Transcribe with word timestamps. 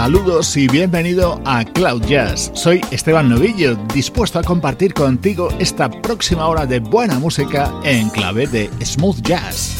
Saludos 0.00 0.56
y 0.56 0.66
bienvenido 0.66 1.42
a 1.44 1.62
Cloud 1.62 2.06
Jazz. 2.06 2.50
Soy 2.54 2.80
Esteban 2.90 3.28
Novillo, 3.28 3.76
dispuesto 3.92 4.38
a 4.38 4.42
compartir 4.42 4.94
contigo 4.94 5.50
esta 5.58 5.90
próxima 5.90 6.48
hora 6.48 6.64
de 6.64 6.80
buena 6.80 7.18
música 7.18 7.70
en 7.84 8.08
clave 8.08 8.46
de 8.46 8.70
smooth 8.82 9.20
jazz. 9.20 9.79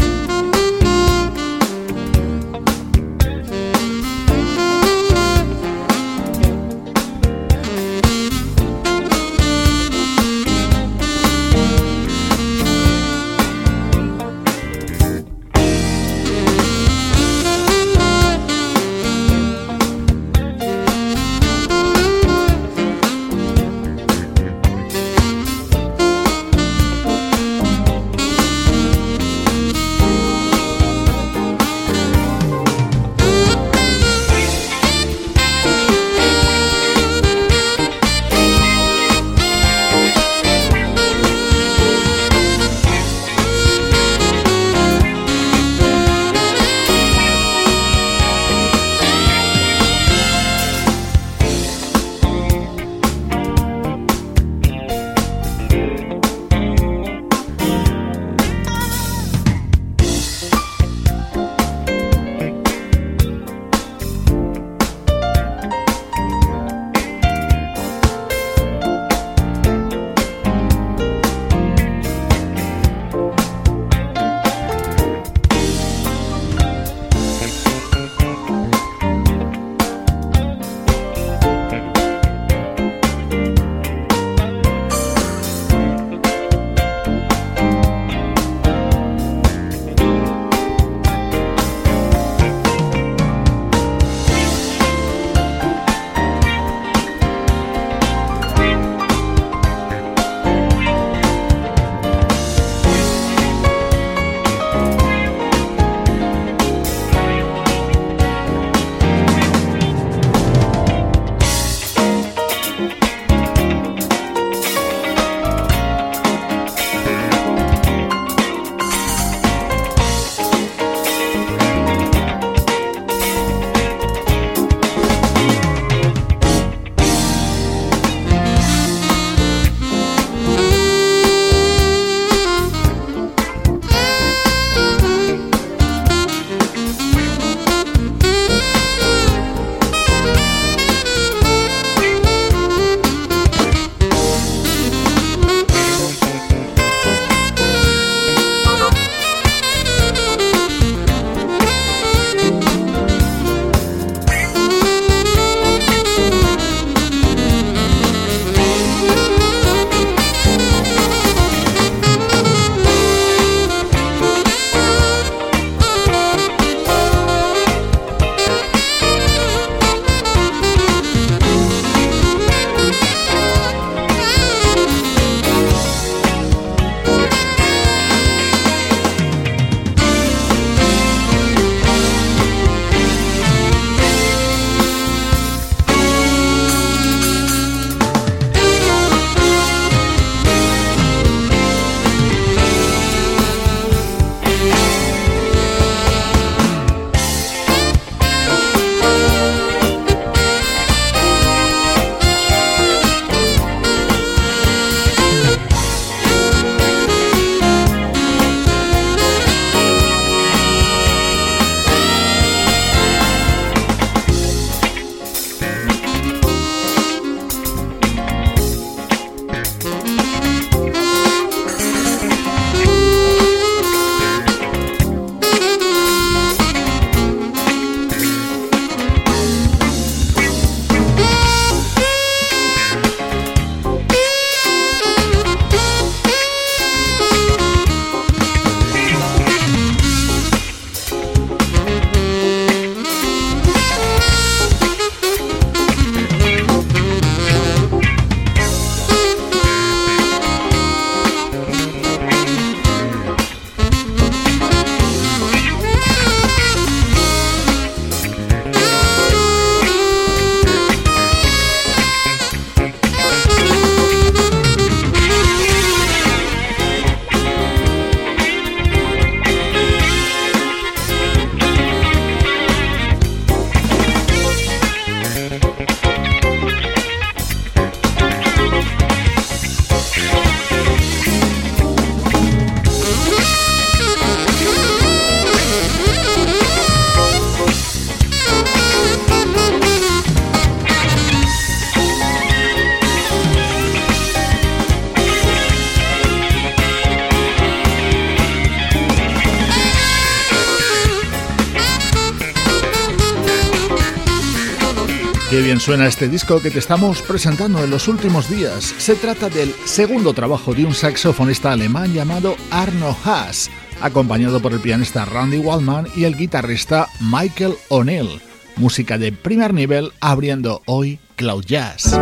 Suena 305.81 306.07
este 306.07 306.29
disco 306.29 306.61
que 306.61 306.71
te 306.71 306.79
estamos 306.79 307.23
presentando 307.23 307.83
en 307.83 307.91
los 307.91 308.07
últimos 308.07 308.51
días. 308.51 308.95
Se 308.99 309.15
trata 309.15 309.49
del 309.49 309.73
segundo 309.87 310.35
trabajo 310.35 310.75
de 310.75 310.85
un 310.85 310.93
saxofonista 310.93 311.73
alemán 311.73 312.13
llamado 312.13 312.55
Arno 312.71 313.17
Haas, 313.25 313.71
acompañado 314.03 314.61
por 314.61 314.75
el 314.75 314.81
pianista 314.81 315.25
Randy 315.25 315.59
Waldman 315.59 316.07
y 316.15 316.25
el 316.25 316.37
guitarrista 316.37 317.09
Michael 317.21 317.75
O'Neill. 317.89 318.43
Música 318.77 319.17
de 319.17 319.33
primer 319.33 319.73
nivel 319.73 320.13
abriendo 320.21 320.83
hoy 320.85 321.19
Cloud 321.37 321.65
Jazz. 321.65 322.15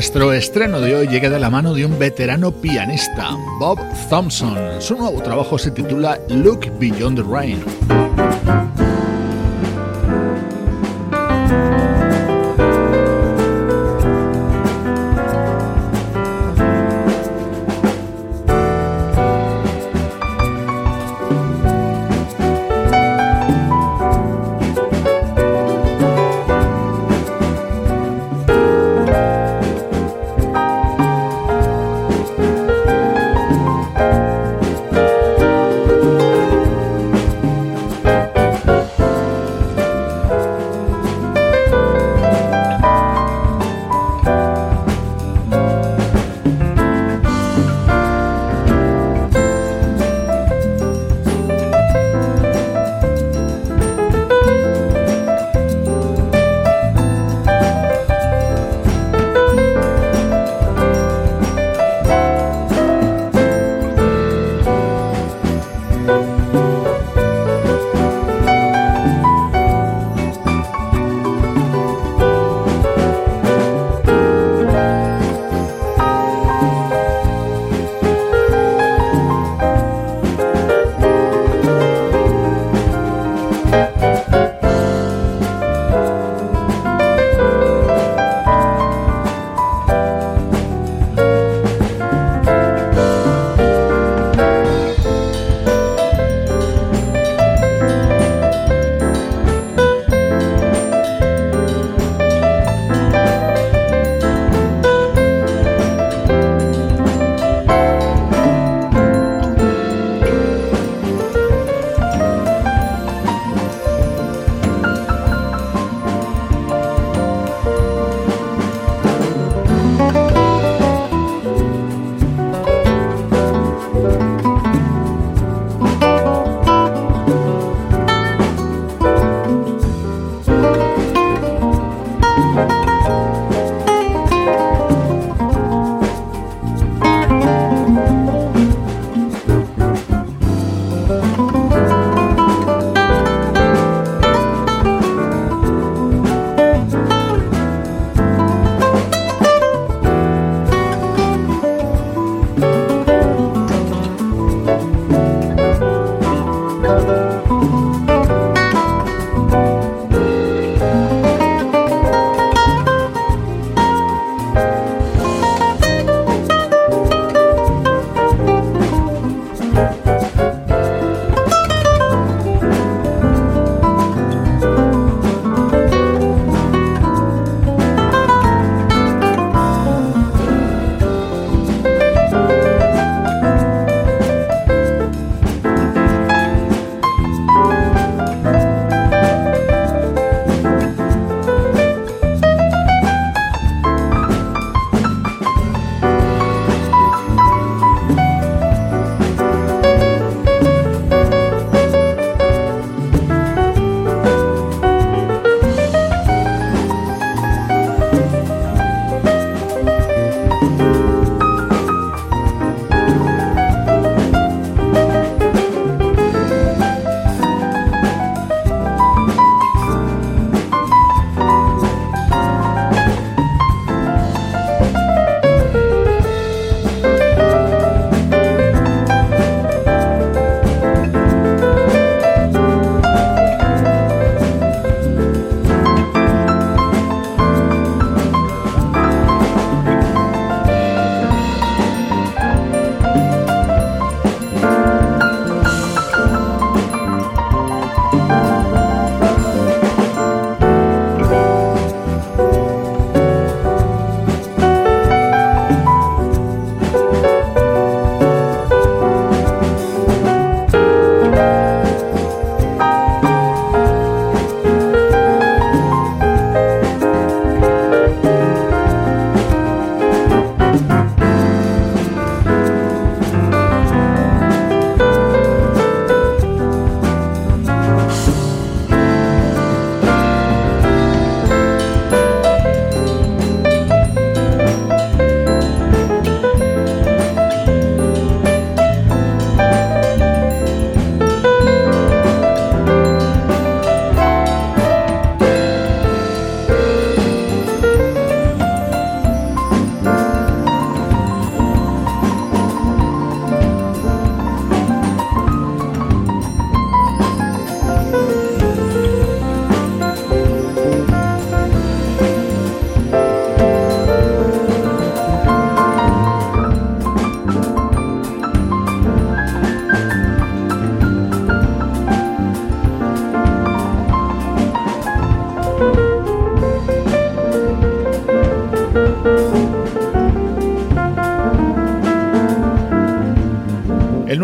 Nuestro 0.00 0.32
estreno 0.32 0.80
de 0.80 0.96
hoy 0.96 1.08
llega 1.08 1.28
de 1.28 1.38
la 1.38 1.50
mano 1.50 1.74
de 1.74 1.84
un 1.84 1.98
veterano 1.98 2.52
pianista, 2.52 3.36
Bob 3.58 3.78
Thompson. 4.08 4.56
Su 4.80 4.96
nuevo 4.96 5.22
trabajo 5.22 5.58
se 5.58 5.70
titula 5.70 6.18
Look 6.30 6.70
Beyond 6.78 7.18
the 7.18 7.30
Rain. 7.30 7.62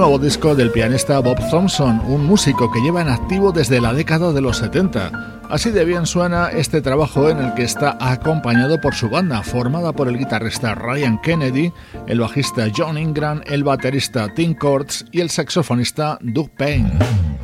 Nuevo 0.07 0.23
disco 0.23 0.55
del 0.55 0.71
pianista 0.71 1.19
Bob 1.19 1.37
Thompson, 1.51 2.01
un 2.07 2.27
músico 2.27 2.71
que 2.71 2.81
lleva 2.81 3.01
en 3.01 3.09
activo 3.09 3.51
desde 3.51 3.81
la 3.81 3.93
década 3.93 4.33
de 4.33 4.41
los 4.41 4.59
70. 4.59 5.41
Así 5.51 5.73
de 5.73 5.85
bien 5.85 6.07
suena 6.07 6.49
este 6.51 6.81
trabajo 6.81 7.29
en 7.29 7.39
el 7.39 7.55
que 7.55 7.65
está 7.65 7.99
acompañado 7.99 8.81
por 8.81 8.95
su 8.95 9.09
banda, 9.09 9.43
formada 9.43 9.93
por 9.93 10.07
el 10.07 10.17
guitarrista 10.17 10.77
Ryan 10.77 11.21
Kennedy, 11.21 11.73
el 12.07 12.21
bajista 12.21 12.69
John 12.75 12.99
Ingram, 12.99 13.41
el 13.47 13.65
baterista 13.65 14.33
Tim 14.33 14.55
Courts 14.55 15.05
y 15.11 15.23
el 15.23 15.29
saxofonista 15.29 16.19
Doug 16.23 16.51
Payne. 16.51 17.36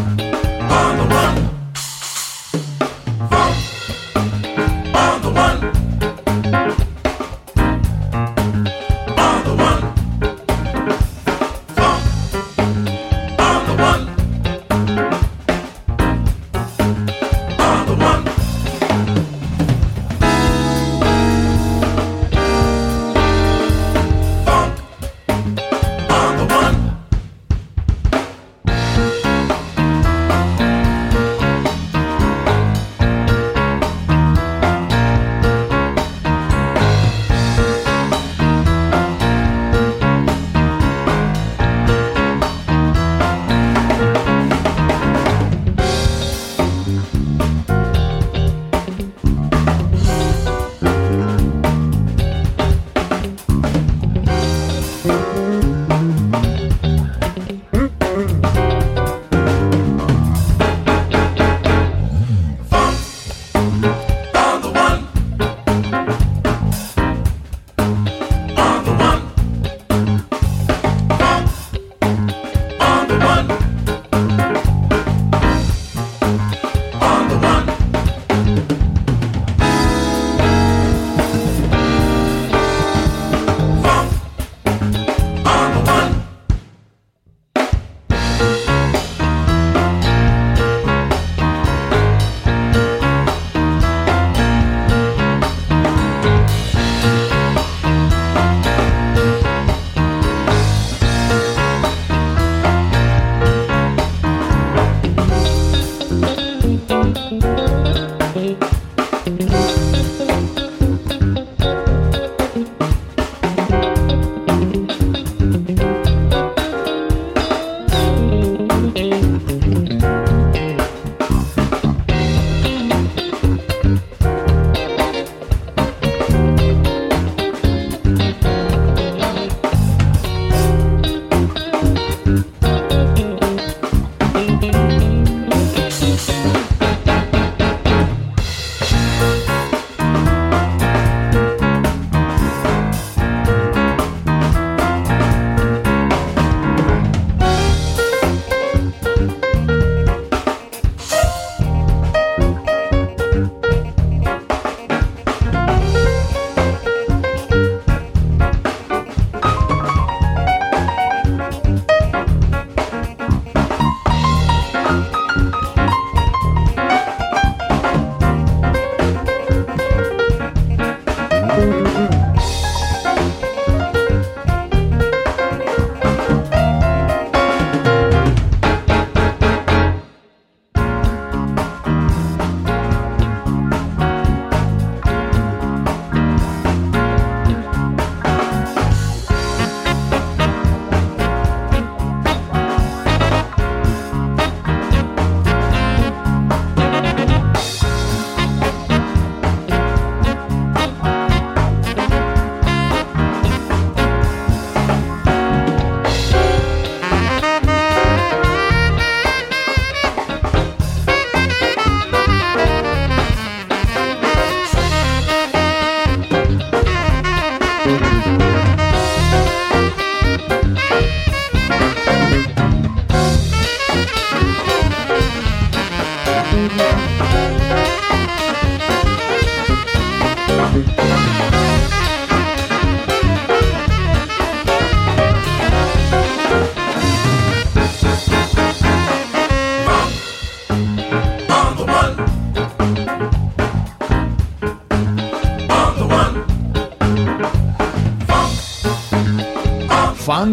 On 0.00 0.96
the 0.96 1.04
run. 1.14 1.59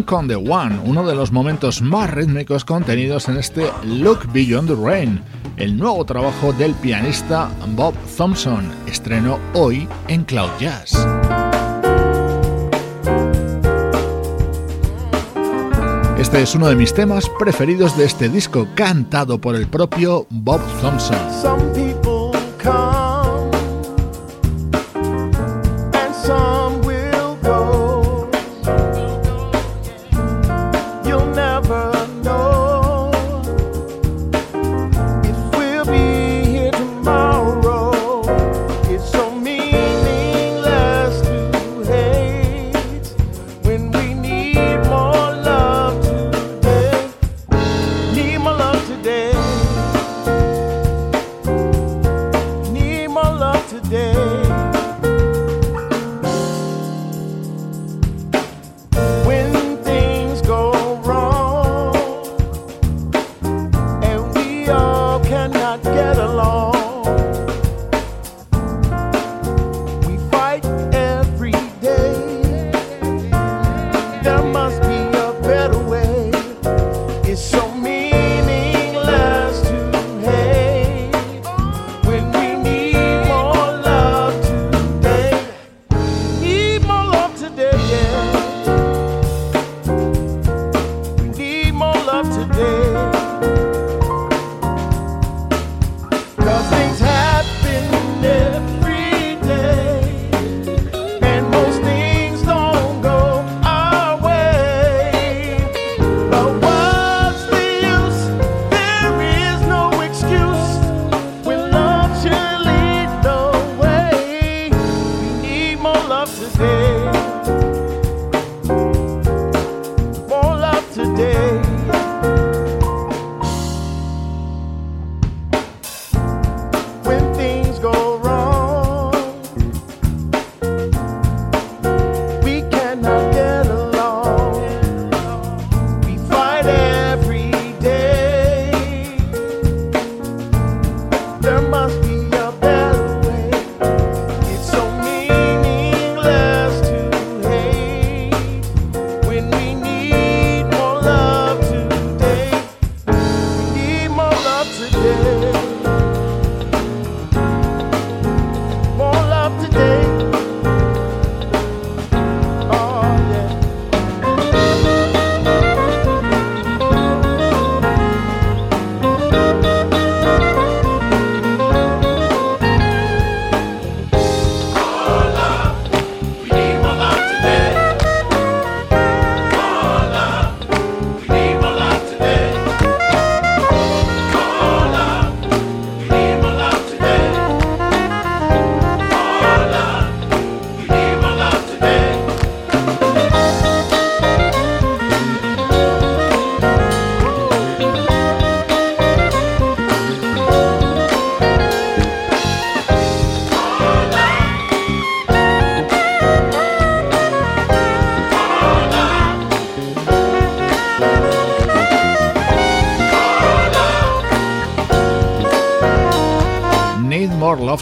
One, 0.06 0.80
uno 0.84 1.06
de 1.06 1.14
los 1.14 1.32
momentos 1.32 1.82
más 1.82 2.10
rítmicos 2.10 2.64
contenidos 2.64 3.28
en 3.28 3.36
este 3.36 3.70
Look 3.84 4.30
Beyond 4.32 4.68
the 4.68 4.74
Rain. 4.74 5.20
el 5.56 5.76
nuevo 5.76 6.04
trabajo 6.04 6.52
del 6.52 6.74
pianista 6.74 7.50
Bob 7.74 7.94
Thompson, 8.16 8.70
estreno 8.86 9.38
hoy 9.54 9.88
en 10.06 10.24
Cloud 10.24 10.50
Jazz. 10.60 10.92
Este 16.18 16.42
es 16.42 16.54
uno 16.54 16.68
de 16.68 16.76
mis 16.76 16.94
temas 16.94 17.28
preferidos 17.38 17.96
de 17.96 18.04
este 18.04 18.28
disco, 18.28 18.68
cantado 18.74 19.40
por 19.40 19.56
el 19.56 19.66
propio 19.66 20.26
Bob 20.30 20.60
Thompson. 20.80 21.18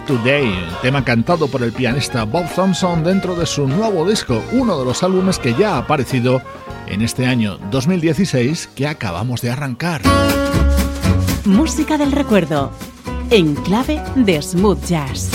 Today, 0.06 0.54
tema 0.82 1.04
cantado 1.04 1.48
por 1.48 1.64
el 1.64 1.72
pianista 1.72 2.24
Bob 2.24 2.46
Thompson 2.54 3.02
dentro 3.02 3.34
de 3.34 3.44
su 3.44 3.66
nuevo 3.66 4.08
disco, 4.08 4.40
uno 4.52 4.78
de 4.78 4.84
los 4.84 5.02
álbumes 5.02 5.40
que 5.40 5.52
ya 5.54 5.74
ha 5.74 5.78
aparecido 5.78 6.40
en 6.86 7.02
este 7.02 7.26
año 7.26 7.58
2016 7.72 8.68
que 8.76 8.86
acabamos 8.86 9.42
de 9.42 9.50
arrancar. 9.50 10.02
Música 11.44 11.98
del 11.98 12.12
recuerdo, 12.12 12.70
en 13.30 13.56
clave 13.56 14.00
de 14.14 14.40
smooth 14.40 14.84
jazz. 14.84 15.30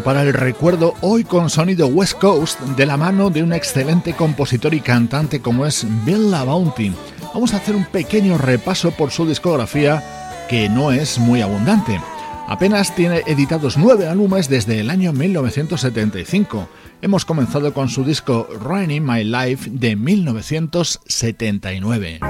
Para 0.00 0.22
el 0.22 0.32
recuerdo 0.32 0.94
hoy 1.00 1.24
con 1.24 1.50
sonido 1.50 1.86
West 1.86 2.18
Coast 2.18 2.58
de 2.60 2.86
la 2.86 2.96
mano 2.96 3.30
de 3.30 3.42
un 3.42 3.52
excelente 3.52 4.14
compositor 4.14 4.72
y 4.74 4.80
cantante 4.80 5.40
como 5.40 5.66
es 5.66 5.84
Bill 6.04 6.30
LaBounty. 6.30 6.92
Vamos 7.34 7.52
a 7.54 7.56
hacer 7.58 7.76
un 7.76 7.84
pequeño 7.84 8.38
repaso 8.38 8.92
por 8.92 9.10
su 9.10 9.26
discografía 9.26 10.46
que 10.48 10.68
no 10.68 10.92
es 10.92 11.18
muy 11.18 11.42
abundante. 11.42 12.00
Apenas 12.48 12.94
tiene 12.94 13.22
editados 13.26 13.76
nueve 13.76 14.08
álbumes 14.08 14.48
desde 14.48 14.80
el 14.80 14.90
año 14.90 15.12
1975. 15.12 16.68
Hemos 17.02 17.24
comenzado 17.24 17.72
con 17.72 17.88
su 17.88 18.04
disco 18.04 18.48
Running 18.60 19.04
My 19.04 19.24
Life 19.24 19.68
de 19.70 19.96
1979. 19.96 22.20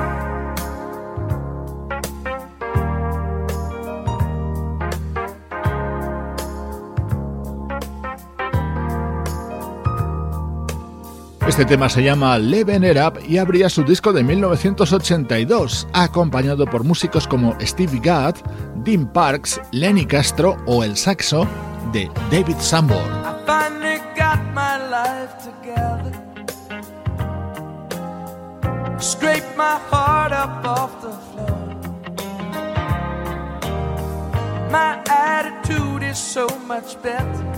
Este 11.51 11.65
tema 11.65 11.89
se 11.89 12.05
llama 12.05 12.39
Leven 12.39 12.85
It 12.85 12.97
Up 12.97 13.19
y 13.29 13.39
abría 13.39 13.69
su 13.69 13.83
disco 13.83 14.13
de 14.13 14.23
1982, 14.23 15.89
acompañado 15.93 16.65
por 16.65 16.85
músicos 16.85 17.27
como 17.27 17.57
Steve 17.61 17.99
Gadd, 18.01 18.37
Dean 18.85 19.13
Parks, 19.13 19.61
Lenny 19.73 20.07
Castro 20.07 20.57
o 20.67 20.85
el 20.85 20.97
saxo 20.97 21.49
de 21.93 22.09
David 22.31 22.55
Sanborn. 22.61 23.03
My 34.71 35.03
attitude 35.09 36.05
is 36.05 36.17
so 36.17 36.47
much 36.69 36.95
better. 37.03 37.50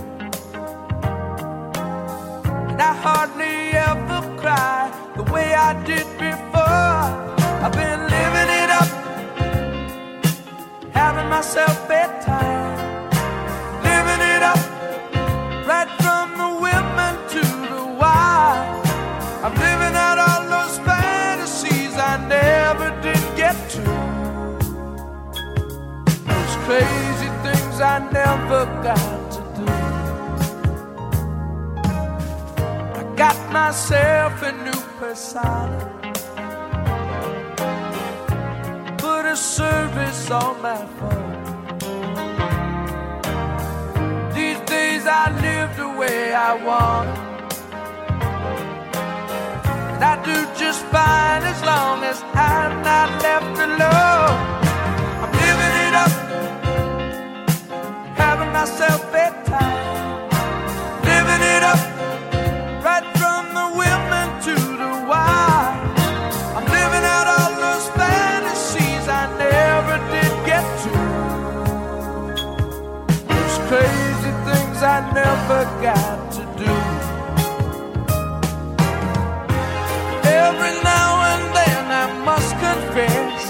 And 2.73 2.81
I 2.81 2.93
hardly 2.95 3.69
ever 3.89 4.21
cry 4.41 4.91
the 5.15 5.21
way 5.31 5.53
I 5.53 5.73
did 5.83 6.07
before. 6.17 7.05
I've 7.63 7.71
been 7.71 8.01
living 8.15 8.49
it 8.61 8.69
up, 8.81 8.89
having 10.91 11.29
myself 11.29 11.87
a 11.87 12.03
time, 12.25 12.73
living 13.89 14.21
it 14.33 14.41
up, 14.41 14.63
right 15.69 15.91
from 16.01 16.25
the 16.41 16.49
women 16.65 17.13
to 17.35 17.43
the 17.73 17.85
wild. 18.01 18.87
I'm 19.45 19.53
living 19.53 19.95
out 20.05 20.17
all 20.17 20.43
those 20.49 20.79
fantasies 20.79 21.93
I 21.95 22.17
never 22.27 22.89
did 23.03 23.23
get 23.37 23.55
to. 23.75 23.83
Those 26.25 26.55
crazy 26.65 27.29
things 27.45 27.79
I 27.79 27.99
never 28.11 28.65
got. 28.81 29.22
Myself 33.53 34.41
a 34.41 34.51
new 34.65 34.81
persona. 34.99 35.79
Put 38.97 39.25
a 39.27 39.37
service 39.37 40.31
on 40.31 40.59
my 40.63 40.83
phone. 40.97 41.33
These 44.33 44.59
days 44.75 45.03
I 45.05 45.25
live 45.45 45.71
the 45.77 45.89
way 46.01 46.33
I 46.33 46.51
want. 46.67 47.09
And 49.93 50.03
I 50.03 50.15
do 50.29 50.37
just 50.59 50.81
fine 50.85 51.43
as 51.53 51.61
long 51.63 52.03
as 52.11 52.23
I'm 52.33 52.73
not 52.89 53.09
left 53.21 53.55
alone. 53.67 54.37
I'm 55.21 55.31
living 55.45 55.75
it 55.85 55.93
up, 56.03 56.13
having 58.17 58.51
myself 58.51 58.99
bedtime, 59.11 59.42
I 75.43 75.45
never 75.45 75.65
got 75.81 76.31
to 76.31 76.43
do. 76.57 76.73
Every 80.23 80.73
now 80.83 81.11
and 81.31 81.43
then 81.57 81.83
I 81.91 82.05
must 82.23 82.51
confess, 82.63 83.43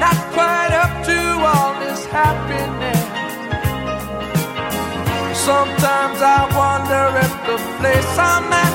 not 0.00 0.18
quite 0.34 0.72
up 0.82 0.92
to 1.06 1.18
all 1.52 1.72
this 1.78 2.04
happiness. 2.06 3.06
Sometimes 5.38 6.18
I 6.20 6.40
wonder 6.58 7.04
if 7.24 7.32
the 7.46 7.58
place 7.78 8.18
I'm 8.18 8.52
at 8.52 8.71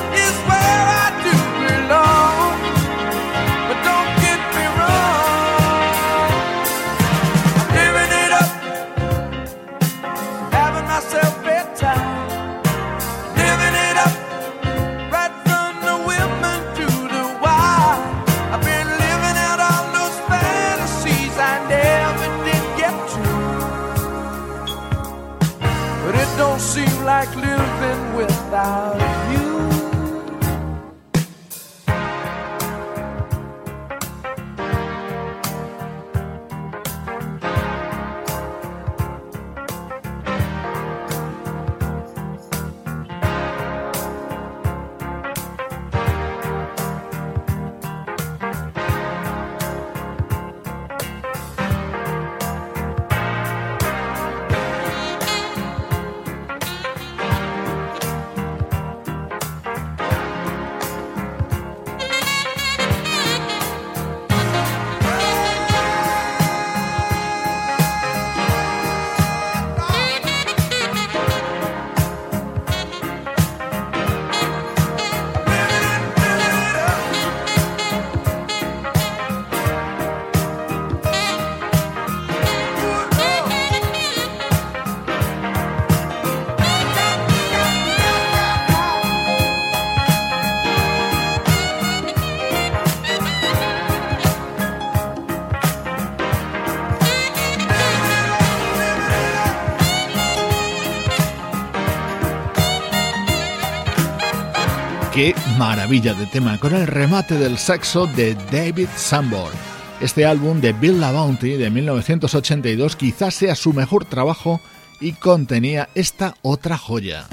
maravilla 105.58 106.14
de 106.14 106.26
tema 106.26 106.56
con 106.60 106.72
el 106.72 106.86
remate 106.86 107.34
del 107.34 107.58
saxo 107.58 108.06
de 108.06 108.36
David 108.52 108.86
Sanborn. 108.94 109.52
Este 110.00 110.24
álbum 110.24 110.60
de 110.60 110.72
Bill 110.72 111.00
La 111.00 111.10
Bounty 111.10 111.54
de 111.54 111.68
1982 111.68 112.94
quizás 112.94 113.34
sea 113.34 113.56
su 113.56 113.72
mejor 113.72 114.04
trabajo 114.04 114.60
y 115.00 115.14
contenía 115.14 115.88
esta 115.96 116.36
otra 116.42 116.78
joya. 116.78 117.26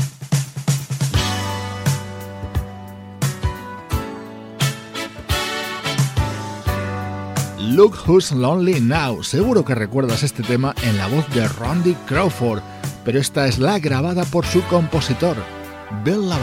Look 7.60 7.96
Who's 8.08 8.32
Lonely 8.32 8.82
Now. 8.82 9.24
Seguro 9.24 9.64
que 9.64 9.76
recuerdas 9.76 10.24
este 10.24 10.42
tema 10.42 10.74
en 10.82 10.98
la 10.98 11.06
voz 11.08 11.30
de 11.30 11.48
Randy 11.48 11.94
Crawford, 12.08 12.64
pero 13.04 13.20
esta 13.20 13.46
es 13.46 13.60
la 13.60 13.78
grabada 13.78 14.26
por 14.26 14.48
su 14.48 14.64
compositor, 14.64 15.38
Bill 16.04 16.28
La 16.28 16.40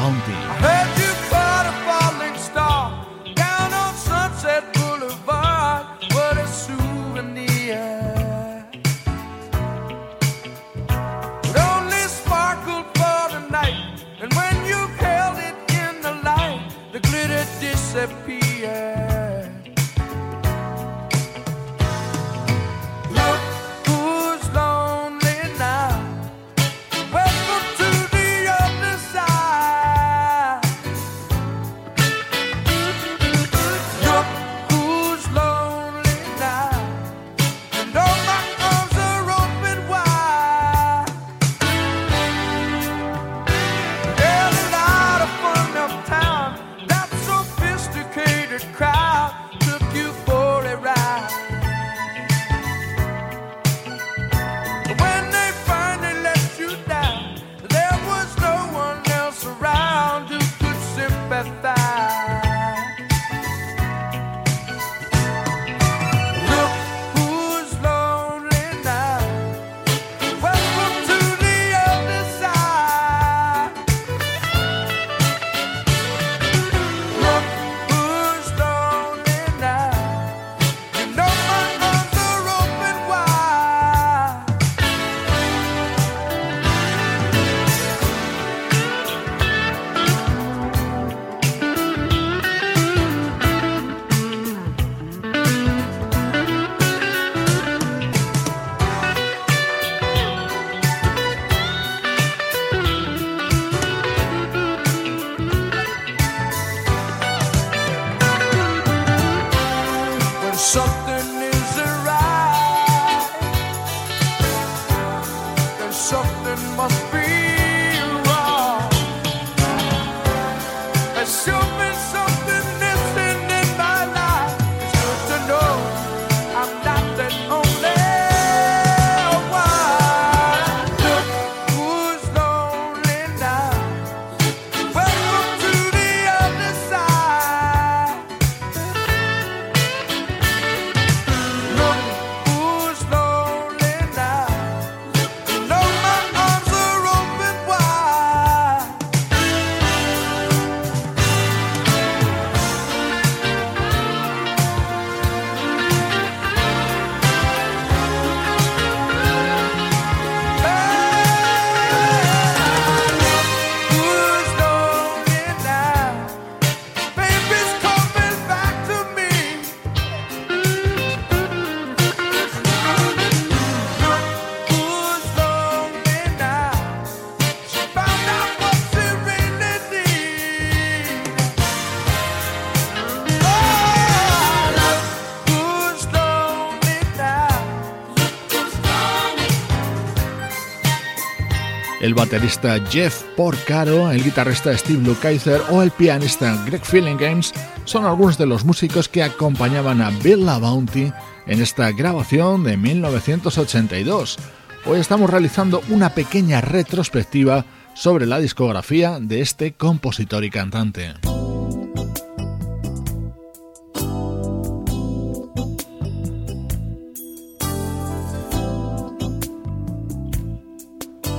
el 192.03 192.15
baterista 192.15 192.79
Jeff 192.91 193.23
Porcaro, 193.37 194.11
el 194.11 194.25
guitarrista 194.25 194.77
Steve 194.77 195.03
Lukather 195.03 195.62
o 195.71 195.83
el 195.83 195.93
pianista 195.93 196.62
Greg 196.67 196.83
Games 197.17 197.55
son 197.85 198.05
algunos 198.05 198.37
de 198.37 198.47
los 198.47 198.65
músicos 198.65 199.09
que 199.09 199.23
acompañaban 199.23 200.03
a 200.03 200.11
Bill 200.11 200.45
LaBounty 200.45 201.12
en 201.47 201.62
esta 201.62 201.93
grabación 201.93 202.65
de 202.65 202.77
1982. 202.77 204.37
Hoy 204.85 204.99
estamos 204.99 205.31
realizando 205.31 205.81
una 205.91 206.11
pequeña 206.11 206.61
retrospectiva 206.61 207.65
sobre 207.95 208.27
la 208.27 208.41
discografía 208.41 209.21
de 209.21 209.41
este 209.41 209.73
compositor 209.73 210.45
y 210.45 210.51
cantante. 210.51 211.32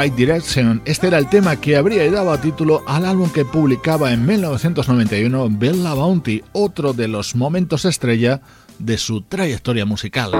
Right 0.00 0.14
Direction. 0.14 0.80
Este 0.86 1.08
era 1.08 1.18
el 1.18 1.28
tema 1.28 1.56
que 1.56 1.76
habría 1.76 2.10
dado 2.10 2.36
título 2.38 2.82
al 2.86 3.04
álbum 3.04 3.28
que 3.30 3.44
publicaba 3.44 4.12
en 4.12 4.24
1991 4.24 5.48
Bella 5.50 5.92
Bounty, 5.92 6.42
otro 6.52 6.94
de 6.94 7.06
los 7.06 7.36
momentos 7.36 7.84
estrella 7.84 8.40
de 8.78 8.96
su 8.96 9.22
trayectoria 9.22 9.84
musical. 9.84 10.30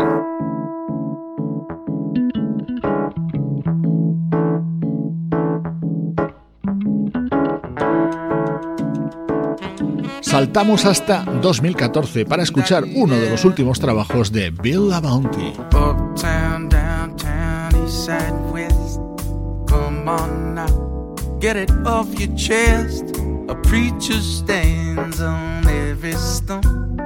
Saltamos 10.23 10.87
hasta 10.87 11.25
2014 11.25 12.25
para 12.25 12.45
escuchar 12.45 12.85
uno 12.95 13.17
de 13.17 13.29
los 13.29 13.45
últimos 13.45 13.79
trabajos 13.79 14.33
de 14.33 14.51
Bella 14.51 15.01
Bounty. 15.01 15.53
Come 20.01 20.09
on 20.09 20.55
now, 20.55 21.15
get 21.41 21.59
it 21.59 21.71
off 21.85 22.09
your 22.19 22.35
chest. 22.35 23.05
A 23.49 23.55
preacher 23.55 24.19
stands 24.19 25.21
on 25.21 25.67
every 25.69 26.15
stone, 26.15 26.97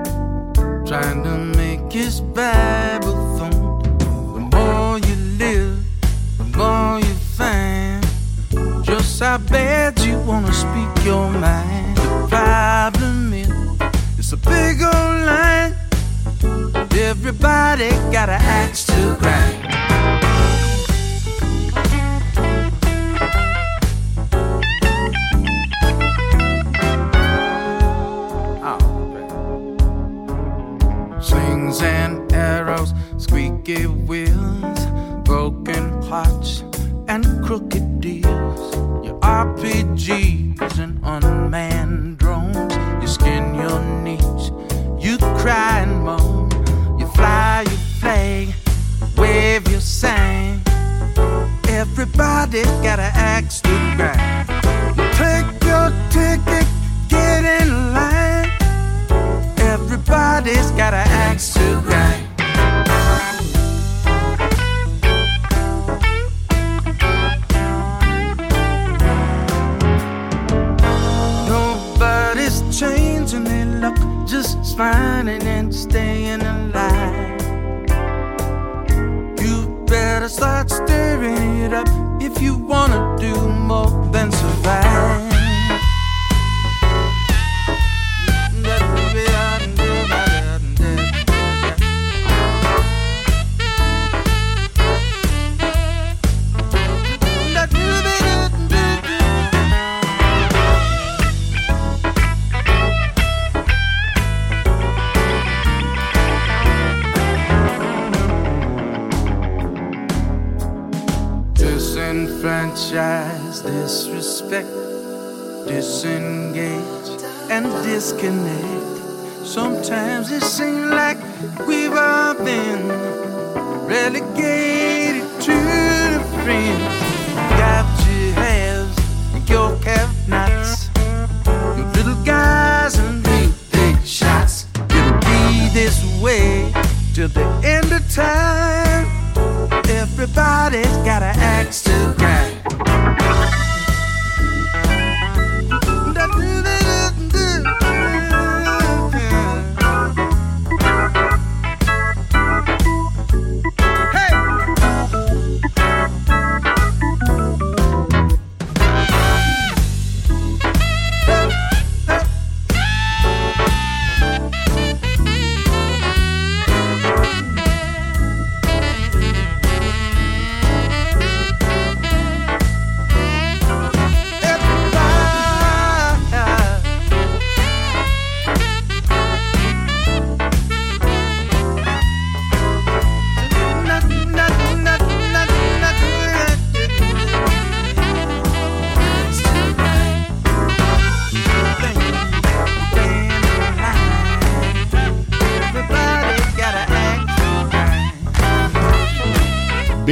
trying 0.86 1.24
to 1.24 1.36
make 1.58 1.90
his 1.90 2.20
Bible 2.20 3.36
thump. 3.36 3.82
The 3.98 4.56
more 4.56 4.98
you 5.00 5.16
live, 5.42 5.76
the 6.38 6.44
more 6.56 7.00
you 7.00 7.14
find 7.34 8.06
just 8.84 9.18
how 9.18 9.38
bad 9.38 9.98
you 9.98 10.16
wanna 10.20 10.52
speak 10.52 11.04
your 11.04 11.28
mind. 11.30 11.96
The 11.96 12.28
problem 12.28 13.32
is, 13.34 13.50
it's 14.20 14.32
a 14.32 14.36
big 14.36 14.80
old 14.82 15.18
line. 15.26 15.74
Everybody 16.96 17.90
got 18.12 18.28
an 18.28 18.40
axe 18.40 18.84
to 18.86 19.13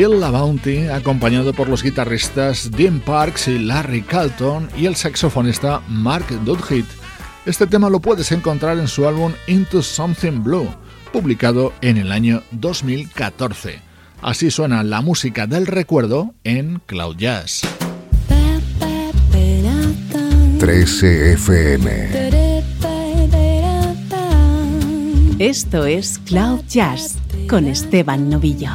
Bill 0.02 0.18
La 0.18 0.32
Bounty, 0.32 0.88
acompañado 0.88 1.52
por 1.52 1.68
los 1.68 1.84
guitarristas 1.84 2.72
Dean 2.72 2.98
Parks 2.98 3.46
y 3.46 3.60
Larry 3.60 4.02
Carlton 4.02 4.68
y 4.76 4.86
el 4.86 4.96
saxofonista 4.96 5.80
Mark 5.86 6.26
Dudhit. 6.44 6.86
Este 7.46 7.68
tema 7.68 7.88
lo 7.88 8.00
puedes 8.00 8.32
encontrar 8.32 8.78
en 8.78 8.88
su 8.88 9.06
álbum 9.06 9.32
Into 9.46 9.80
Something 9.80 10.42
Blue, 10.42 10.68
publicado 11.12 11.72
en 11.82 11.98
el 11.98 12.10
año 12.10 12.42
2014. 12.50 13.78
Así 14.22 14.50
suena 14.50 14.82
la 14.82 15.02
música 15.02 15.46
del 15.46 15.68
recuerdo 15.68 16.34
en 16.42 16.82
Cloud 16.86 17.16
Jazz. 17.16 17.62
13 20.58 21.34
FM. 21.34 22.32
Esto 25.38 25.86
es 25.86 26.18
Cloud 26.18 26.62
Jazz 26.68 27.18
con 27.48 27.68
Esteban 27.68 28.28
Novillo. 28.28 28.70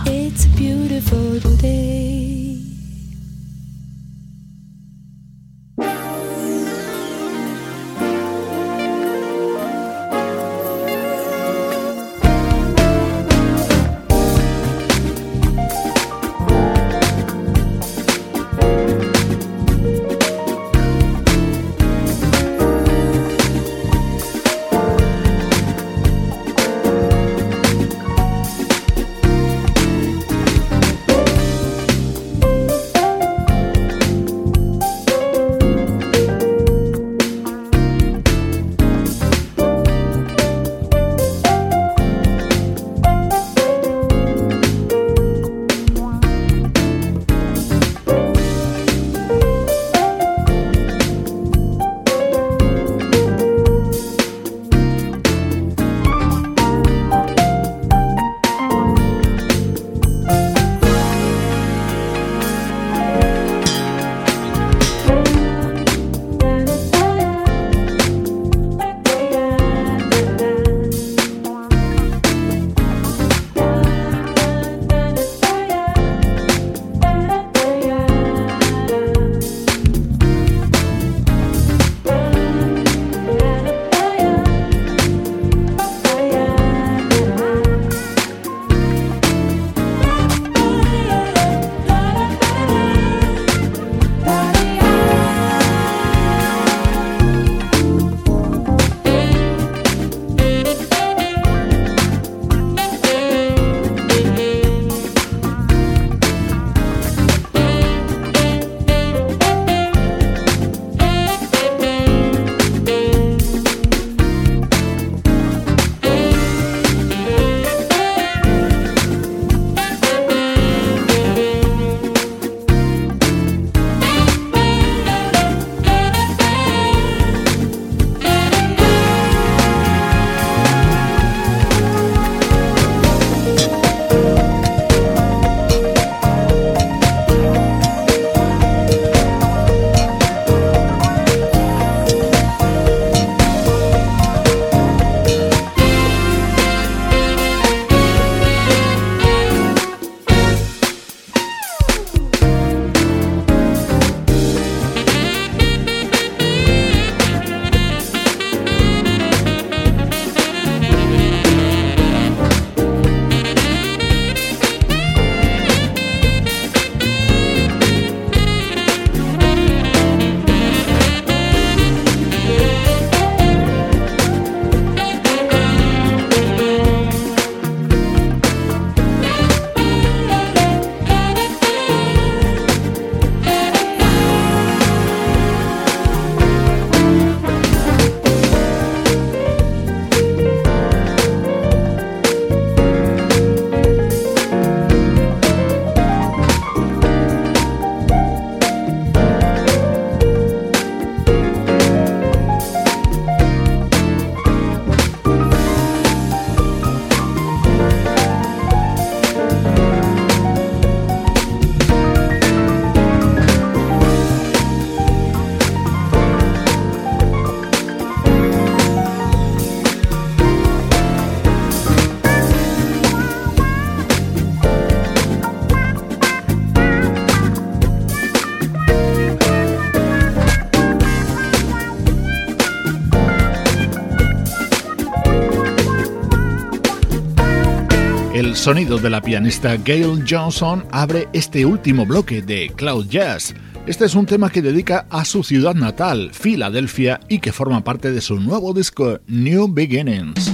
Sonido 238.55 238.99
de 238.99 239.09
la 239.09 239.21
pianista 239.21 239.77
Gail 239.77 240.23
Johnson 240.29 240.85
abre 240.91 241.27
este 241.33 241.65
último 241.65 242.05
bloque 242.05 242.41
de 242.41 242.71
Cloud 242.75 243.07
Jazz. 243.07 243.55
Este 243.87 244.05
es 244.05 244.13
un 244.13 244.27
tema 244.27 244.51
que 244.51 244.61
dedica 244.61 245.07
a 245.09 245.25
su 245.25 245.43
ciudad 245.43 245.73
natal, 245.73 246.29
Filadelfia, 246.33 247.19
y 247.29 247.39
que 247.39 247.51
forma 247.51 247.83
parte 247.83 248.11
de 248.11 248.21
su 248.21 248.39
nuevo 248.39 248.73
disco 248.73 249.19
New 249.27 249.67
Beginnings. 249.73 250.51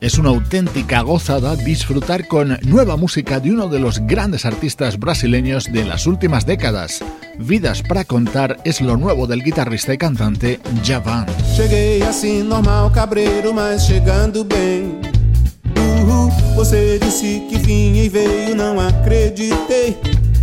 Es 0.00 0.18
una 0.18 0.28
auténtica 0.28 1.00
gozada 1.00 1.56
disfrutar 1.56 2.28
con 2.28 2.58
nueva 2.64 2.98
música 2.98 3.40
de 3.40 3.52
uno 3.52 3.68
de 3.68 3.80
los 3.80 4.00
grandes 4.00 4.44
artistas 4.44 4.98
brasileños 4.98 5.72
de 5.72 5.86
las 5.86 6.06
últimas 6.06 6.44
décadas. 6.44 7.02
Vidas 7.38 7.82
para 7.82 8.04
contar 8.04 8.58
es 8.64 8.80
lo 8.80 8.96
nuevo 8.96 9.26
del 9.26 9.42
guitarrista 9.42 9.92
y 9.92 9.98
cantante 9.98 10.60
Javan. 10.84 11.26
Cheguei 11.56 12.02
assim 12.02 12.42
normal, 12.42 12.92
cabreiro, 12.92 13.52
mas 13.52 13.86
chegando 13.86 14.44
bem. 14.44 15.00
Uhul, 15.76 16.30
você 16.54 16.98
disse 16.98 17.42
que 17.48 17.58
vinha 17.58 18.04
e 18.04 18.08
veio, 18.08 18.54
não 18.54 18.78
acreditei. 18.80 19.96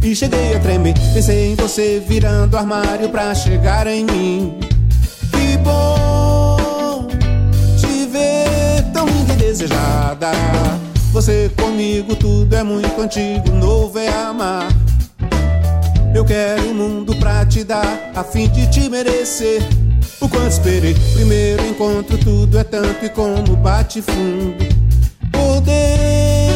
E 0.04 0.16
cheguei 0.16 0.56
a 0.56 0.60
tremer, 0.60 0.96
pensei 1.14 1.54
em 1.54 1.56
você 1.56 2.04
virando 2.06 2.58
armário 2.58 3.10
pra 3.10 3.34
chegar 3.36 3.88
em 3.88 4.04
mim. 4.04 4.60
Que 5.32 5.58
bom 5.58 7.08
te 7.78 8.06
ver 8.08 8.84
tão 8.92 9.06
linda 9.06 9.34
e 9.34 9.38
desejada. 9.38 10.32
Você 11.14 11.52
comigo, 11.56 12.16
tudo 12.16 12.56
é 12.56 12.64
muito 12.64 13.00
antigo, 13.00 13.52
novo 13.52 14.00
é 14.00 14.10
amar. 14.10 14.68
Eu 16.14 16.26
quero 16.26 16.70
um 16.70 16.74
mundo 16.74 17.16
pra 17.16 17.46
te 17.46 17.64
dar, 17.64 18.12
a 18.14 18.24
fim 18.24 18.50
de 18.50 18.70
te 18.70 18.90
merecer. 18.90 19.62
O 20.20 20.28
quanto 20.28 20.50
esperei, 20.50 20.94
primeiro 21.14 21.66
encontro, 21.66 22.18
tudo 22.18 22.58
é 22.60 22.64
tanto 22.64 23.06
e 23.06 23.10
como 23.10 23.56
bate 23.56 24.02
fundo. 24.02 24.58
Poder 25.32 26.52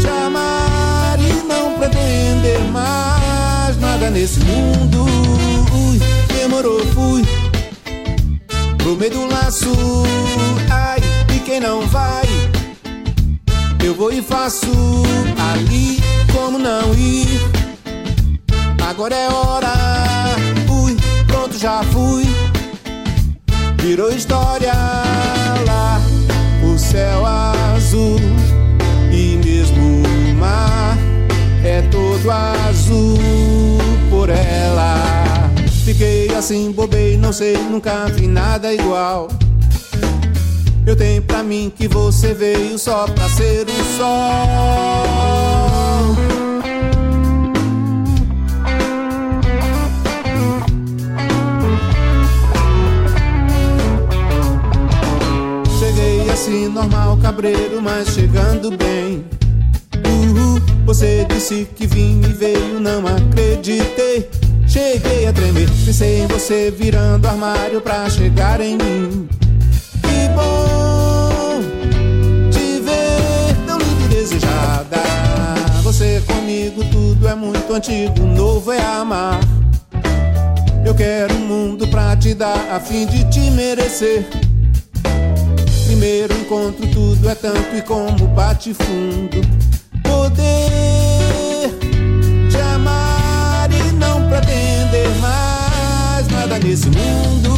te 0.00 0.06
amar 0.08 1.18
e 1.20 1.46
não 1.46 1.78
pretender 1.78 2.60
mais 2.72 3.78
nada 3.78 4.10
nesse 4.10 4.40
mundo. 4.40 5.04
Ui, 5.72 6.00
demorou, 6.34 6.80
fui 6.86 7.22
pro 8.78 8.96
meio 8.96 9.12
do 9.12 9.26
laço. 9.26 9.70
Ai, 10.70 10.98
e 11.36 11.38
quem 11.40 11.60
não 11.60 11.86
vai? 11.86 12.24
Eu 13.84 13.94
vou 13.94 14.10
e 14.10 14.22
faço 14.22 14.66
ali 15.52 16.00
como 16.32 16.58
não 16.58 16.94
ir. 16.94 17.61
Agora 18.88 19.14
é 19.14 19.28
hora, 19.28 19.72
fui, 20.66 20.96
pronto 21.26 21.58
já 21.58 21.82
fui. 21.84 22.24
Virou 23.78 24.10
história 24.10 24.72
lá, 25.66 26.00
o 26.62 26.78
céu 26.78 27.24
azul 27.24 28.20
e 29.10 29.40
mesmo 29.44 30.02
o 30.02 30.34
mar 30.34 30.96
é 31.64 31.82
todo 31.90 32.30
azul 32.30 33.18
por 34.10 34.28
ela. 34.28 35.50
Fiquei 35.84 36.34
assim, 36.34 36.70
bobei, 36.70 37.16
não 37.16 37.32
sei, 37.32 37.56
nunca 37.56 38.06
vi 38.06 38.26
nada 38.26 38.72
igual. 38.72 39.28
Eu 40.86 40.96
tenho 40.96 41.22
pra 41.22 41.42
mim 41.42 41.72
que 41.74 41.88
você 41.88 42.34
veio 42.34 42.78
só 42.78 43.06
pra 43.06 43.28
ser 43.28 43.66
o 43.68 43.96
sol. 43.96 45.41
Assim 56.32 56.66
normal, 56.68 57.18
cabreiro, 57.18 57.80
mas 57.82 58.08
chegando 58.08 58.74
bem. 58.76 59.24
Você 60.86 61.26
disse 61.28 61.68
que 61.76 61.86
vinha 61.86 62.26
e 62.26 62.32
veio, 62.32 62.80
não 62.80 63.06
acreditei. 63.06 64.28
Cheguei 64.66 65.26
a 65.26 65.32
tremer, 65.32 65.68
pensei 65.84 66.22
em 66.22 66.26
você 66.26 66.70
virando 66.70 67.26
armário 67.26 67.80
pra 67.80 68.08
chegar 68.10 68.60
em 68.60 68.76
mim. 68.76 69.28
Que 70.00 70.28
bom 70.34 71.60
te 72.50 72.80
ver 72.80 73.54
tão 73.66 73.78
linda 73.78 74.04
e 74.04 74.08
desejada. 74.08 75.02
Você 75.82 76.22
comigo, 76.26 76.82
tudo 76.90 77.28
é 77.28 77.34
muito 77.34 77.72
antigo, 77.72 78.26
novo 78.26 78.72
é 78.72 78.82
amar. 78.82 79.38
Eu 80.84 80.94
quero 80.94 81.34
um 81.34 81.46
mundo 81.46 81.86
pra 81.88 82.16
te 82.16 82.34
dar, 82.34 82.74
a 82.74 82.80
fim 82.80 83.06
de 83.06 83.24
te 83.30 83.50
merecer. 83.50 84.26
Primeiro 86.02 86.34
encontro, 86.34 86.84
tudo 86.88 87.30
é 87.30 87.34
tanto 87.36 87.76
e 87.76 87.80
como 87.80 88.26
bate 88.34 88.74
fundo. 88.74 89.40
Poder 90.02 91.70
te 92.50 92.56
amar 92.74 93.70
e 93.70 93.92
não 93.92 94.28
pretender 94.28 95.08
mais 95.20 96.26
nada 96.26 96.58
nesse 96.58 96.86
mundo. 96.86 97.56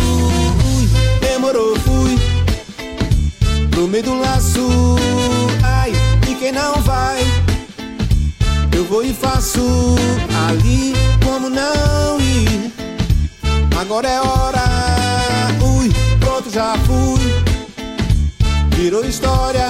Demorou, 1.23 1.75
fui 1.77 2.19
pro 3.71 3.89
meio 3.89 4.05
do 4.05 4.19
laço. 4.19 4.69
Ai, 5.63 5.95
e 6.29 6.35
quem 6.35 6.53
não 6.53 6.75
vai? 6.83 7.23
Eu 8.77 8.85
vou 8.85 9.03
e 9.03 9.15
faço 9.15 9.97
ali 10.51 10.93
como 11.25 11.49
não 11.49 12.21
ir. 12.21 12.71
Agora 13.81 14.07
é 14.07 14.21
hora, 14.21 14.65
ui, 15.79 15.91
pronto 16.21 16.51
já 16.51 16.77
fui. 16.85 16.94
Virou 18.85 19.03
história 19.03 19.67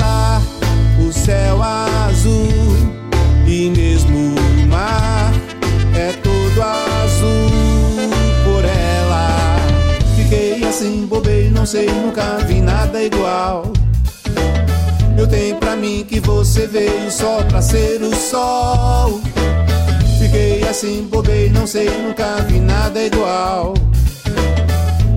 lá, 0.00 0.40
o 0.98 1.12
céu 1.12 1.62
azul 1.62 2.48
e 3.46 3.68
mesmo 3.68 4.16
o 4.16 4.66
mar 4.66 5.30
é 5.94 6.10
todo 6.22 6.62
azul 6.62 7.50
por 8.42 8.64
ela. 8.64 9.58
Fiquei 10.16 10.64
assim, 10.64 11.04
bobei, 11.04 11.50
não 11.50 11.66
sei, 11.66 11.84
nunca 11.84 12.38
vi 12.46 12.62
nada 12.62 13.02
igual. 13.02 13.70
Eu 15.18 15.26
tenho 15.26 15.56
pra 15.56 15.76
mim 15.76 16.06
que 16.08 16.18
você 16.18 16.66
veio 16.66 17.10
só 17.10 17.42
pra 17.42 17.60
ser 17.60 18.00
o 18.00 18.16
sol. 18.16 19.20
Fiquei 20.18 20.66
assim, 20.66 21.06
bobei, 21.10 21.50
não 21.50 21.66
sei, 21.66 21.90
nunca 21.90 22.36
vi 22.48 22.58
nada 22.58 23.02
igual. 23.04 23.74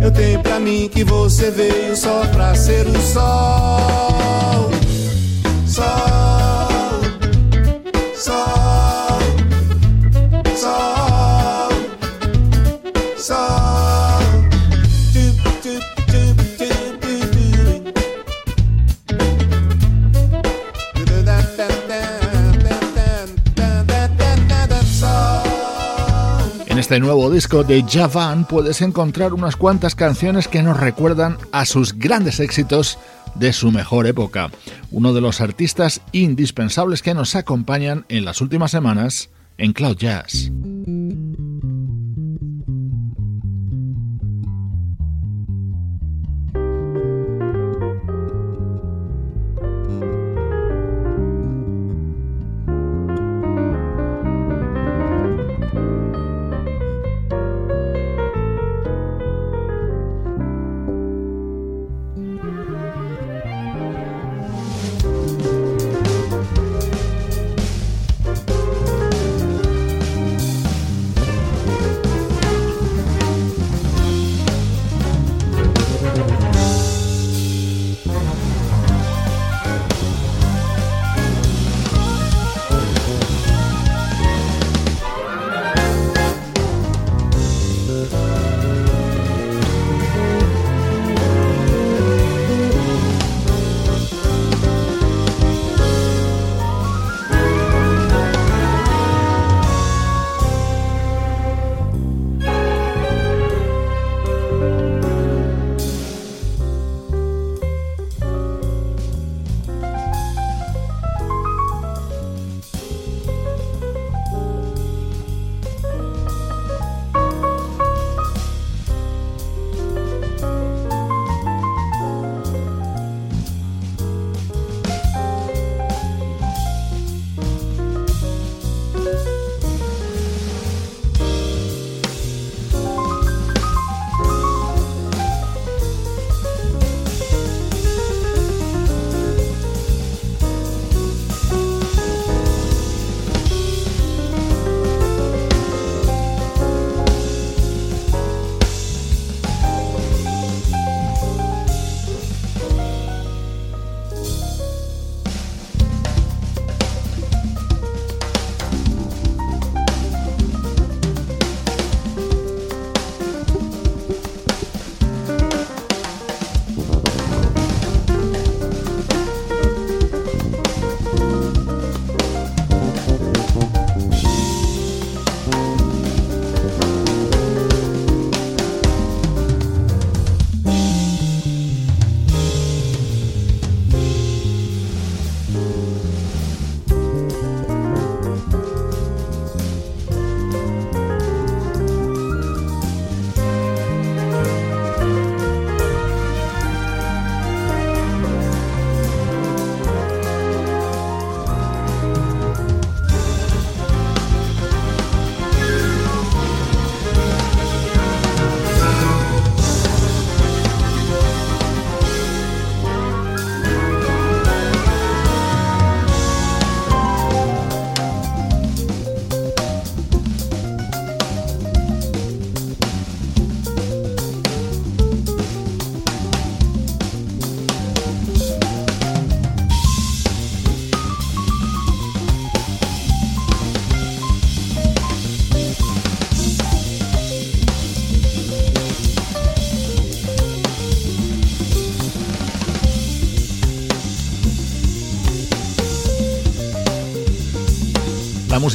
Eu 0.07 0.13
tenho 0.13 0.41
pra 0.41 0.57
mim 0.57 0.87
que 0.87 1.03
você 1.03 1.51
veio 1.51 1.93
só 1.93 2.25
pra 2.27 2.55
ser 2.55 2.87
o 2.87 2.97
sol. 3.01 4.76
Este 26.97 27.05
nuevo 27.05 27.29
disco 27.29 27.63
de 27.63 27.83
Javan 27.87 28.47
puedes 28.47 28.81
encontrar 28.81 29.31
unas 29.35 29.55
cuantas 29.55 29.93
canciones 29.93 30.47
que 30.47 30.63
nos 30.63 30.79
recuerdan 30.79 31.37
a 31.51 31.67
sus 31.67 31.93
grandes 31.93 32.39
éxitos 32.39 32.97
de 33.35 33.53
su 33.53 33.71
mejor 33.71 34.07
época. 34.07 34.49
Uno 34.89 35.13
de 35.13 35.21
los 35.21 35.39
artistas 35.39 36.01
indispensables 36.11 37.03
que 37.03 37.13
nos 37.13 37.35
acompañan 37.35 38.07
en 38.09 38.25
las 38.25 38.41
últimas 38.41 38.71
semanas 38.71 39.29
en 39.59 39.73
Cloud 39.73 39.97
Jazz. 39.97 40.51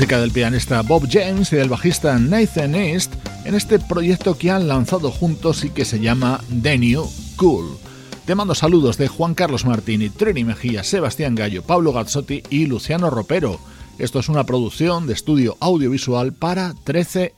Música 0.03 0.21
del 0.21 0.33
pianista 0.33 0.83
Bob 0.83 1.07
James 1.09 1.53
y 1.53 1.57
del 1.57 1.69
bajista 1.69 2.19
Nathan 2.19 2.75
East 2.75 3.15
en 3.45 3.55
este 3.55 3.79
proyecto 3.79 4.37
que 4.37 4.51
han 4.51 4.67
lanzado 4.67 5.13
juntos 5.13 5.63
y 5.63 5.71
que 5.71 5.85
se 5.85 6.01
llama 6.01 6.41
The 6.61 6.77
New 6.77 7.09
Cool. 7.37 7.79
Te 8.25 8.35
mando 8.35 8.57
saludos 8.57 8.99
de 8.99 9.07
Juan 9.07 9.37
Carlos 9.37 9.65
Martini, 9.65 10.11
Trini 10.11 10.43
Mejía, 10.43 10.83
Sebastián 10.83 11.37
Gallo, 11.37 11.63
Pablo 11.63 11.93
Gazzotti 11.93 12.43
y 12.51 12.67
Luciano 12.67 13.11
Ropero. 13.11 13.61
Esto 14.01 14.19
es 14.19 14.29
una 14.29 14.45
producción 14.45 15.07
de 15.07 15.13
estudio 15.13 15.57
audiovisual 15.61 16.33
para 16.33 16.75
13 16.83 17.35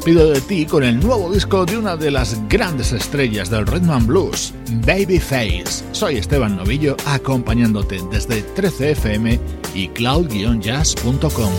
despido 0.00 0.30
de 0.30 0.40
ti 0.40 0.64
con 0.64 0.82
el 0.82 0.98
nuevo 0.98 1.30
disco 1.30 1.66
de 1.66 1.76
una 1.76 1.94
de 1.94 2.10
las 2.10 2.34
grandes 2.48 2.90
estrellas 2.92 3.50
del 3.50 3.66
Redman 3.66 4.06
Blues, 4.06 4.54
Babyface. 4.86 5.84
Soy 5.92 6.16
Esteban 6.16 6.56
Novillo 6.56 6.96
acompañándote 7.04 8.00
desde 8.10 8.42
13fm 8.54 9.38
y 9.74 9.88
cloud-jazz.com. 9.88 11.52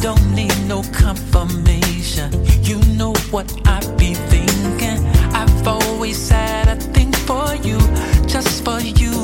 Don't 0.00 0.32
need 0.32 0.54
no 0.68 0.84
confirmation. 0.92 2.30
You 2.62 2.78
know 2.96 3.14
what 3.32 3.52
I 3.66 3.80
be 3.96 4.14
thinking. 4.14 5.04
I've 5.34 5.66
always 5.66 6.16
said 6.16 6.68
I 6.68 6.76
think 6.76 6.97
for 7.28 7.54
you, 7.56 7.78
just 8.26 8.64
for 8.64 8.80
you, 8.80 9.17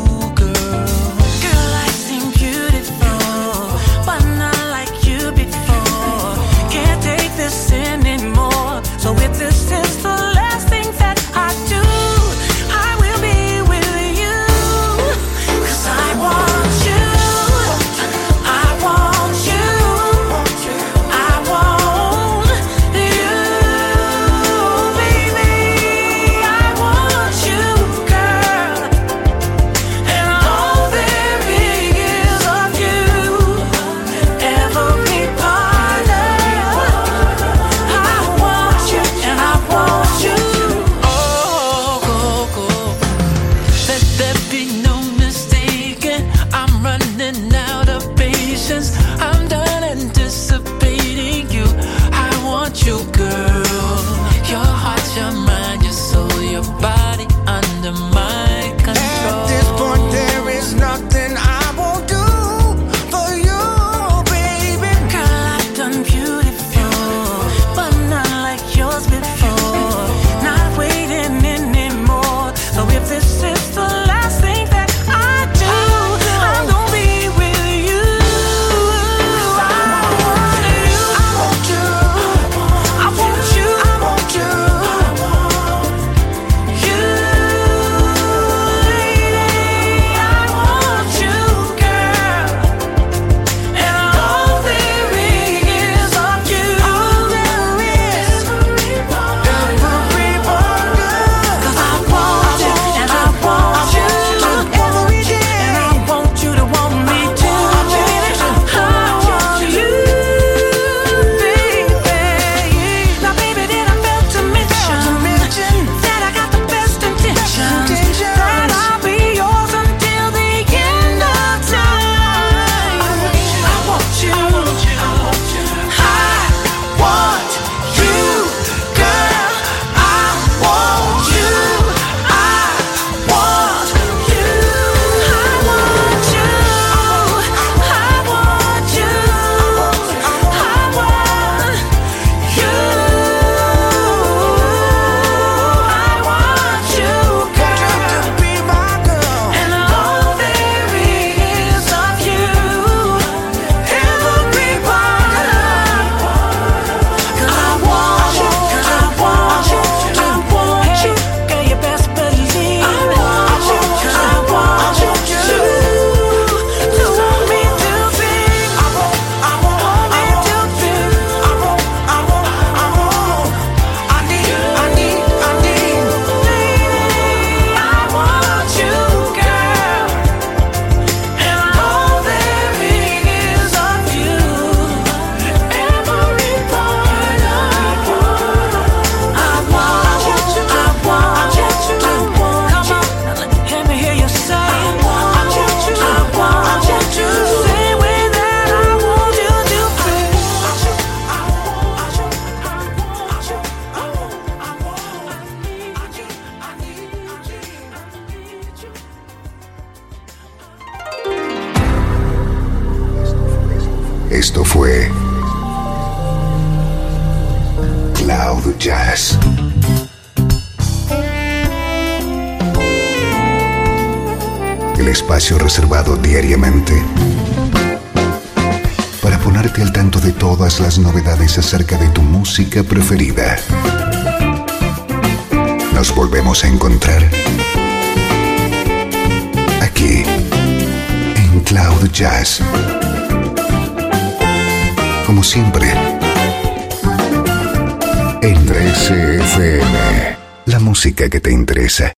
FM, 249.56 250.36
la 250.66 250.80
música 250.80 251.30
que 251.30 251.38
te 251.38 251.52
interesa. 251.52 252.12